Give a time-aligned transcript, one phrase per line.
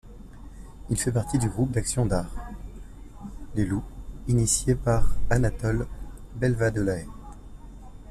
[0.89, 2.49] Il fait partie du groupe d'action d'art
[3.53, 3.83] Les Loups
[4.27, 5.85] initié par Anatole
[6.37, 7.05] Belval-Delahaye.